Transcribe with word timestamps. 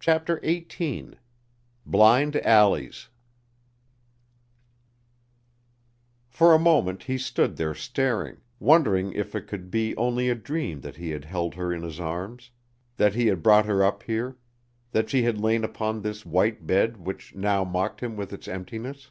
CHAPTER 0.00 0.38
XVIII 0.44 1.14
Blind 1.86 2.36
Alleys 2.44 3.08
For 6.28 6.52
a 6.54 6.58
moment 6.58 7.04
he 7.04 7.16
stood 7.16 7.56
there 7.56 7.72
staring, 7.74 8.42
wondering 8.58 9.14
if 9.14 9.34
it 9.34 9.46
could 9.48 9.70
be 9.70 9.96
only 9.96 10.28
a 10.28 10.34
dream 10.34 10.82
that 10.82 10.96
he 10.96 11.08
had 11.08 11.24
held 11.24 11.54
her 11.54 11.72
in 11.72 11.80
his 11.82 11.98
arms, 11.98 12.50
that 12.98 13.14
he 13.14 13.28
had 13.28 13.42
brought 13.42 13.64
her 13.64 13.82
up 13.82 14.02
here, 14.02 14.36
that 14.92 15.08
she 15.08 15.22
had 15.22 15.40
lain 15.40 15.64
upon 15.64 16.02
this 16.02 16.26
white 16.26 16.66
bed 16.66 16.98
which 16.98 17.34
now 17.34 17.64
mocked 17.64 18.02
him 18.02 18.16
with 18.18 18.34
its 18.34 18.46
emptiness. 18.46 19.10